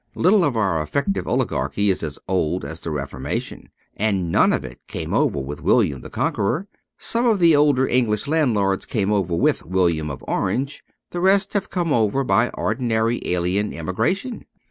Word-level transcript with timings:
Little 0.15 0.43
of 0.43 0.57
our 0.57 0.81
effective 0.81 1.27
oligarchy 1.27 1.91
is 1.91 2.01
as 2.01 2.17
old 2.27 2.65
as 2.65 2.79
the 2.79 2.89
Reformation; 2.89 3.69
and 3.95 4.31
none 4.31 4.51
of 4.51 4.65
it 4.65 4.79
came 4.87 5.13
over 5.13 5.37
with 5.39 5.61
William 5.61 6.01
the 6.01 6.09
Con 6.09 6.33
queror. 6.33 6.65
Some 6.97 7.27
of 7.27 7.37
the 7.37 7.55
older 7.55 7.87
English 7.87 8.27
landlords 8.27 8.87
came 8.87 9.11
over 9.13 9.35
with 9.35 9.63
William 9.63 10.09
of 10.09 10.23
Orange; 10.27 10.83
the 11.11 11.21
rest 11.21 11.53
have 11.53 11.69
come 11.69 11.93
over 11.93 12.23
by 12.23 12.49
ordinary 12.55 13.21
alien 13.31 13.73
immigration. 13.73 14.45